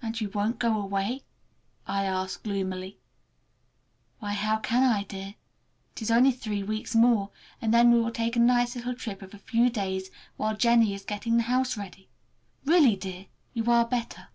"And 0.00 0.20
you 0.20 0.30
won't 0.30 0.60
go 0.60 0.80
away?" 0.80 1.24
I 1.84 2.04
asked 2.04 2.44
gloomily. 2.44 3.00
"Why, 4.20 4.32
how 4.34 4.58
can 4.58 4.84
I, 4.84 5.02
dear? 5.02 5.34
It 5.92 6.02
is 6.02 6.10
only 6.12 6.30
three 6.30 6.62
weeks 6.62 6.94
more 6.94 7.30
and 7.60 7.74
then 7.74 7.90
we 7.90 7.98
will 8.00 8.12
take 8.12 8.36
a 8.36 8.38
nice 8.38 8.76
little 8.76 8.94
trip 8.94 9.22
of 9.22 9.34
a 9.34 9.38
few 9.38 9.68
days 9.68 10.12
while 10.36 10.56
Jennie 10.56 10.94
is 10.94 11.04
getting 11.04 11.36
the 11.36 11.42
house 11.50 11.76
ready. 11.76 12.08
Really, 12.64 12.94
dear, 12.94 13.26
you 13.52 13.68
are 13.72 13.84
better!" 13.84 14.28